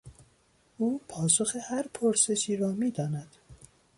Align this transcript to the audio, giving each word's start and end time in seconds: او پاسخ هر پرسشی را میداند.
او 0.77 1.01
پاسخ 1.09 1.55
هر 1.69 1.85
پرسشی 1.93 2.57
را 2.57 2.71
میداند. 2.71 3.35